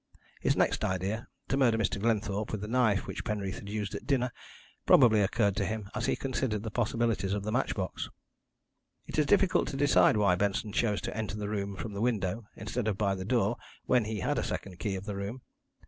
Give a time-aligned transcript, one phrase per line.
[0.41, 1.99] His next idea, to murder Mr.
[2.01, 4.31] Glenthorpe with the knife which Penreath had used at dinner,
[4.87, 8.09] probably occurred to him as he considered the possibilities of the match box.
[9.05, 12.45] "It is difficult to decide why Benson chose to enter the room from the window
[12.55, 15.43] instead of by the door when he had a second key of the room.